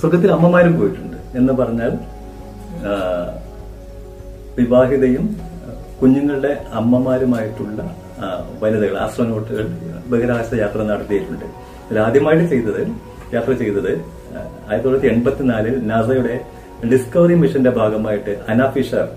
സ്വർഗത്തിൽ 0.00 0.30
അമ്മമാരും 0.36 0.74
പോയിട്ടുണ്ട് 0.78 1.16
എന്ന് 1.38 1.52
പറഞ്ഞാൽ 1.60 1.92
വിവാഹിതയും 4.58 5.26
കുഞ്ഞുങ്ങളുടെ 6.00 6.52
അമ്മമാരുമായിട്ടുള്ള 6.80 7.80
വനിതകൾ 8.62 8.96
ആസ്ട്രോനോട്ടുകൾ 9.04 9.66
ബഹിരാകാശ 10.12 10.54
യാത്ര 10.62 10.80
നടത്തിയിട്ടുണ്ട്. 10.92 11.44
ഇതിൽ 11.86 12.00
ആദ്യമായിട്ട് 12.06 12.46
ചെയ്തത് 12.52 12.82
യാത്ര 13.34 13.52
ചെയ്തത് 13.62 13.92
ആയിരത്തി 13.92 14.84
തൊള്ളായിരത്തി 14.84 15.10
എൺപത്തിനാലിൽ 15.14 15.76
നാസയുടെ 15.90 16.34
ഡിസ്കവറി 16.88 17.34
മിഷന്റെ 17.34 17.70
ഭാഗമായിട്ട് 17.70 18.32
അനാഫിഷർ 18.48 19.08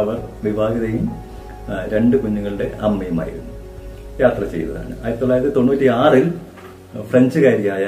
അവർ 0.00 0.16
വിവാഹിതയും 0.44 1.06
രണ്ട് 1.92 2.16
കുഞ്ഞുങ്ങളുടെ 2.16 2.66
അമ്മയുമായിരുന്നു. 2.88 3.52
യാത്ര 4.20 4.42
ചെയ്തതാണ്. 4.52 4.92
ആയിരത്തി 5.04 5.22
തൊള്ളായിരത്തി 5.22 5.54
തൊണ്ണൂറ്റി 5.56 5.86
ആറിൽ 6.02 6.26
ഫ്രഞ്ചുകാരിയായ 7.10 7.86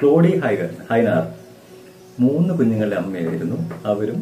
ക്ലോഡി 0.00 0.32
ഹൈഗർ 0.44 0.70
ഹൈനാർ 0.90 1.22
മൂന്ന് 2.24 2.52
കുഞ്ഞുങ്ങളുടെ 2.58 2.96
അമ്മയായിരുന്നു. 2.96 3.58
അവരും 3.92 4.18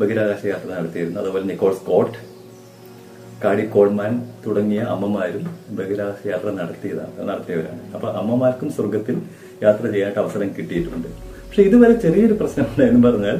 ബഹിരാകാശ 0.00 0.42
യാത്ര 0.46 0.68
നടത്തിയിരുന്നു. 0.78 1.20
അതുപോലെ 1.20 1.44
നിക്കോൾ 1.50 1.72
സ്കോട്ട് 1.80 2.18
കാടി 3.44 3.64
കോൾമാൻ 3.74 4.12
തുടങ്ങിയ 4.46 4.80
അമ്മമാരും 4.94 5.44
ബഹിരാകാശ 5.78 6.26
യാത്ര 6.32 6.48
നടത്തിയതാണ് 6.60 7.28
നടത്തിയവരാണ്. 7.30 7.82
അപ്പൊ 7.94 8.08
അമ്മമാർക്കും 8.20 8.70
സ്വർഗത്തിൽ 8.76 9.16
യാത്ര 9.66 9.84
ചെയ്യാനായിട്ട് 9.92 10.20
അവസരം 10.24 10.50
കിട്ടിയിട്ടുണ്ട്. 10.58 11.08
പക്ഷെ 11.46 11.62
ഇതുവരെ 11.68 11.94
ചെറിയൊരു 12.06 12.34
പ്രശ്നം 12.40 13.02
പറഞ്ഞാൽ 13.06 13.38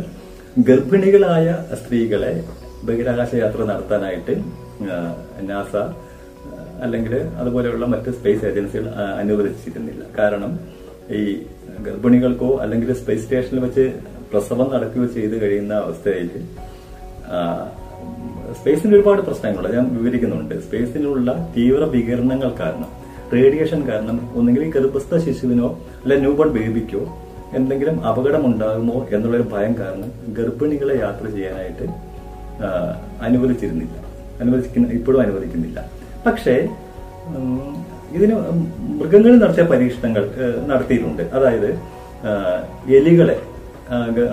ഗർഭിണികളായ 0.66 1.46
സ്ത്രീകളെ 1.80 2.30
ബഹിരാകാശ 2.86 3.30
യാത്ര 3.34 3.60
നടത്താനായിട്ട് 3.64 4.34
നാസ 5.48 5.76
അല്ലെങ്കിൽ 6.84 7.14
അതുപോലെയുള്ള 7.40 7.86
മറ്റ് 7.86 8.10
സ്പേസ് 8.10 8.44
ഏജൻസികൾ 8.44 8.86
അനുവദിച്ചിരുന്നില്ല. 9.22 10.02
കാരണം 10.18 10.52
ഈ 11.18 11.20
ഗർഭിണികൾക്കോ 11.86 12.50
അല്ലെങ്കിൽ 12.56 12.92
സ്പേസ് 12.92 13.22
സ്റ്റേഷനിൽ 13.24 13.60
വെച്ച് 13.66 13.84
പ്രസവം 14.32 14.70
നടക്കുകയോ 14.74 15.06
ചെയ്ത് 15.06 15.42
കഴിയുന്ന 15.42 15.74
അവസ്ഥയിൽ 15.74 16.30
സ്പേസിന് 18.60 18.94
ഒരുപാട് 18.94 19.22
പ്രശ്നങ്ങളുണ്ട്. 19.22 19.76
ഞാൻ 19.76 19.88
വിവരിക്കുന്നുണ്ട്. 19.96 20.54
സ്പേസിലുള്ള 20.66 21.52
തീവ്ര 21.56 21.84
വികിരണങ്ങൾ 21.84 22.52
കാരണം 22.60 22.90
റേഡിയേഷൻ 23.36 23.80
കാരണം 23.88 24.18
ഒന്നുകിൽ 24.34 24.70
ഗർഭസ്ഥ 24.70 25.16
ശിശുവിനോ 25.24 25.70
അല്ലെ 26.02 26.16
ന്യൂബോൺ 26.16 26.50
ബേബിക്കോ 26.58 27.02
എന്തെങ്കിലും 27.56 27.96
അപകടം 28.08 28.42
ഉണ്ടാകുമോ 28.46 28.96
എന്നുള്ളൊരു 29.14 29.46
ഭയം 29.52 29.72
കാരണം 29.80 30.10
ഗർഭിണികളെ 30.38 30.94
യാത്ര 31.04 31.24
ചെയ്യാനായിട്ട് 31.34 31.86
അനുവദിച്ചിരുന്നില്ല. 33.26 33.96
അനുവദിക്കുന്ന 34.42 34.88
ഇപ്പോഴും 34.98 35.20
അനുവദിക്കുന്നില്ല. 35.24 35.78
പക്ഷേ 36.26 36.54
ഇതിന് 38.16 38.34
മൃഗങ്ങളിൽ 38.98 39.38
നടത്തിയ 39.42 39.64
പരീക്ഷണങ്ങൾ 39.72 40.24
നടത്തിയിട്ടുണ്ട്. 40.70 41.22
അതായത് 41.36 41.70
എലികളെ 42.98 43.36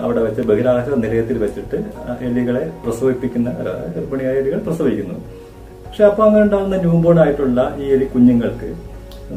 അവിടെ 0.04 0.20
വെച്ച് 0.26 0.42
ബഹിരാകാശ 0.48 0.86
നിലയത്തിൽ 1.04 1.36
വെച്ചിട്ട് 1.42 1.78
എലികളെ 2.28 2.62
പ്രസവിപ്പിക്കുന്ന 2.84 3.50
ഗർഭിണിയായ 3.96 4.34
എലികൾ 4.42 4.58
പ്രസവിക്കുന്നു. 4.68 5.16
പക്ഷെ 5.86 6.04
അപ്പൊ 6.04 6.22
അങ്ങനെ 6.24 6.42
ഉണ്ടാകുന്ന 6.44 6.76
ന്യൂബോൺ 6.76 7.18
ആയിട്ടുള്ള 7.24 7.60
ഈ 7.82 7.86
എലി 7.96 8.06
കുഞ്ഞുങ്ങൾക്ക് 8.14 8.68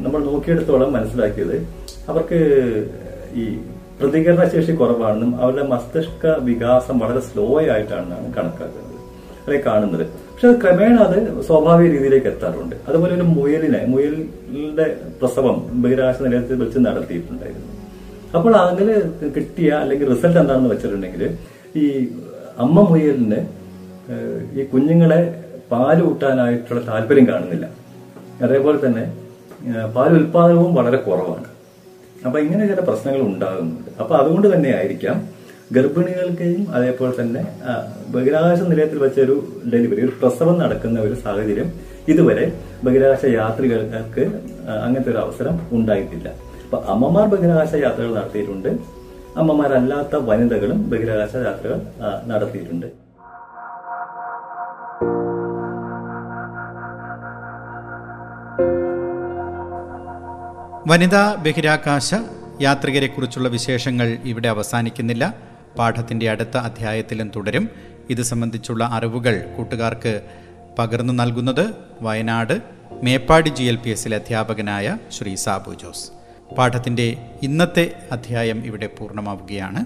നമ്മൾ 0.06 0.20
നോക്കിയെടുത്തോളം 0.30 0.90
മനസ്സിലാക്കിയത് 0.94 1.56
അവർക്ക് 2.10 2.40
ഈ 3.42 3.46
പ്രതികരണ 4.00 4.44
ശേഷി 4.54 4.72
കുറവാണെന്നും 4.72 5.32
അവരുടെ 5.42 5.64
മസ്തിഷ്ക 5.74 6.28
വികാസം 6.48 7.00
വളരെ 7.00 7.22
സ്ലോ 7.28 7.46
ആയിട്ടാണെന്നാണ് 7.60 8.28
കണക്കാക്കുന്നത്. 8.38 8.96
അല്ലെങ്കിൽ 9.46 9.66
കാണുന്നത്. 9.70 10.06
പക്ഷെ 10.32 10.48
അത് 10.48 10.58
ക്രമേണ 10.62 10.96
അത് 11.08 11.18
സ്വാഭാവിക 11.48 11.88
രീതിയിലേക്ക് 11.94 12.28
എത്താറുണ്ട്. 12.28 12.76
അതുപോലെ 12.88 13.14
ഒരു 13.16 13.24
മുയലിനെ 13.24 13.82
മുയലിന്റെ 13.94 14.86
പ്രസവം 15.22 15.58
ബഹിരാകാശ 15.84 16.22
നിലയത്തിൽ 16.26 16.60
വെച്ച് 16.64 16.80
നടത്തിയിട്ടുണ്ടായിരുന്നു. 16.80 17.68
അപ്പോൾ 18.38 18.56
അങ്ങനെ 18.56 18.96
കിട്ടിയ 19.36 19.70
അല്ലെങ്കിൽ 19.82 20.10
റിസൾട്ട് 20.14 20.40
എന്താണെന്ന് 20.40 20.72
വെച്ചിട്ടുണ്ടെങ്കിൽ 20.74 21.24
ഈ 21.84 21.86
അമ്മ 22.66 22.80
മുയലിന് 22.90 23.40
ഈ 24.60 24.64
കുഞ്ഞുങ്ങളെ 24.74 25.22
പാൽ 25.72 25.98
കൂട്ടാനായിട്ടുള്ള 26.02 26.82
താല്പര്യം 26.90 27.26
കാണുന്നില്ല. 27.28 27.66
അതേപോലെ 28.46 28.78
തന്നെ 28.86 29.06
പാൽ 29.96 30.12
ഉൽപാദനവും 30.20 30.72
വളരെ 30.76 30.98
കുറവാണ്. 30.98 31.48
അപ്പൊ 32.26 32.38
ഇങ്ങനെ 32.46 32.64
ചില 32.72 32.82
പ്രശ്നങ്ങൾ 32.90 33.22
ഉണ്ടാകുന്നുണ്ട്. 33.32 33.92
അപ്പൊ 34.02 34.14
അതുകൊണ്ട് 34.22 34.48
തന്നെ 34.54 34.70
ആയിരിക്കാം 34.80 35.18
ഗർഭിണികൾക്കെയും 35.76 36.62
അതേപോലെ 36.76 37.14
തന്നെ 37.22 37.42
ബഹിരാകാശ 38.14 38.60
നിലയത്തിൽ 38.72 39.00
വെച്ചൊരു 39.06 39.36
ഡെലിവറി 39.74 40.02
ഒരു 40.08 40.14
പ്രസവം 40.22 40.56
നടക്കുന്ന 40.64 41.00
ഒരു 41.08 41.16
സാഹചര്യം 41.26 41.68
ഇതുവരെ 42.12 42.46
ബഹിരാകാശ 42.86 43.24
യാത്രികർക്ക് 43.40 44.24
അങ്ങനത്തെ 44.86 45.12
ഒരു 45.14 45.20
അവസരം 45.26 45.56
ഉണ്ടായിട്ടില്ല. 45.78 46.30
അപ്പൊ 46.66 46.80
അമ്മമാർ 46.94 47.28
ബഹിരാകാശ 47.34 47.74
യാത്രകൾ 47.86 48.12
നടത്തിയിട്ടുണ്ട്. 48.20 48.72
അമ്മമാരല്ലാത്ത 49.42 50.16
വനിതകളും 50.30 50.80
ബഹിരാകാശ 50.92 51.36
യാത്രകൾ 51.50 51.80
നടത്തിയിട്ടുണ്ട്. 52.32 52.88
വനിതാ 60.90 61.36
ബഹിരാകാശ 61.36 62.16
യാത്രികരെക്കുറിച്ചുള്ള 62.62 63.50
വിശേഷങ്ങൾ 63.50 64.18
ഇവിടെ 64.24 64.48
അവസാനിക്കുന്നില്ല. 64.48 65.34
പാഠത്തിന്റെ 65.78 66.30
അടുത്ത 66.30 66.58
അധ്യായത്തിലും 66.58 67.32
തുടരും. 67.36 67.70
ഇത് 68.10 68.22
സംബന്ധിച്ചുള്ള 68.22 68.90
അറിവുകൾ 68.92 69.54
കൂട്ടുകാർക്ക് 69.58 70.22
പകർന്നു 70.80 71.14
നൽകുന്നത് 71.14 71.74
Wayanad 72.02 72.62
Meppadi 73.04 73.50
G 73.50 73.64
L 73.64 73.76
P 73.76 73.90
എസിലെ 73.90 74.18
അധ്യാപകനായ 74.18 74.98
ശ്രീ 75.12 75.36
സാബു 75.36 75.74
ജോസ്. 75.74 76.12
പാഠത്തിന്റെ 76.56 77.18
ഇന്നത്തെ 77.44 77.96
അധ്യായം 78.12 78.66
ഇവിടെ 78.66 78.88
പൂർണമാവുകയാണ്. 78.88 79.86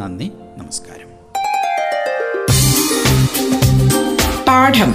നന്ദി 0.00 0.32
നമസ്കാരം. 0.56 1.08
പാഠം. 4.44 4.94